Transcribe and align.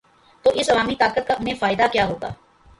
تو 0.45 0.51
اس 0.53 0.69
عوامی 0.69 0.95
طاقت 0.95 1.27
کا 1.27 1.33
انہیں 1.33 1.55
فائدہ 1.59 1.83
کیا 1.91 2.05
ہو 2.07 2.15
گا؟ 2.21 2.29